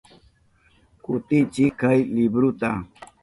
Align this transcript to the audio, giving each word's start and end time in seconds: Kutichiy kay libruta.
Kutichiy 1.03 1.69
kay 1.79 1.99
libruta. 2.13 2.69